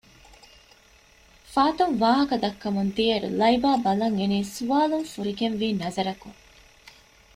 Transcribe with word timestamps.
ފާތުން 1.53 1.95
ވާހަކަ 2.01 2.35
ދައްކަމުންދިޔައިރު 2.43 3.29
ލައިބާ 3.39 3.69
ބަލަންއިނީ 3.85 4.39
ސުވާލުން 4.55 5.07
ފުރިގެންވީ 5.11 5.67
ނަޒަރަކުން 5.81 6.37